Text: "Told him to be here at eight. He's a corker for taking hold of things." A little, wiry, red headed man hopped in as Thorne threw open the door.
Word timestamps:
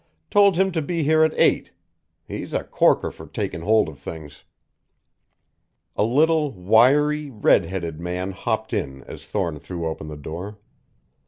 "Told 0.31 0.55
him 0.57 0.71
to 0.71 0.81
be 0.81 1.03
here 1.03 1.23
at 1.23 1.31
eight. 1.39 1.69
He's 2.27 2.55
a 2.55 2.63
corker 2.63 3.11
for 3.11 3.27
taking 3.27 3.61
hold 3.61 3.87
of 3.87 3.99
things." 3.99 4.43
A 5.95 6.03
little, 6.03 6.51
wiry, 6.53 7.29
red 7.29 7.65
headed 7.65 7.99
man 7.99 8.31
hopped 8.31 8.73
in 8.73 9.03
as 9.03 9.27
Thorne 9.27 9.59
threw 9.59 9.85
open 9.85 10.07
the 10.07 10.17
door. 10.17 10.57